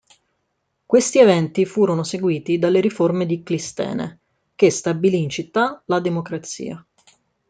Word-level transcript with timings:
Questi 0.83 1.19
eventi 1.19 1.63
furono 1.63 2.03
seguiti 2.03 2.57
dalle 2.57 2.79
riforme 2.79 3.27
di 3.27 3.43
Clistene, 3.43 4.19
che 4.55 4.71
stabilì 4.71 5.21
in 5.21 5.29
città 5.29 5.79
la 5.85 5.99
democrazia. 5.99 6.83